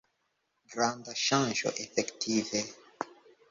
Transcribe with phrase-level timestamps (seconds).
[0.75, 2.65] Granda ŝanĝo, efektive.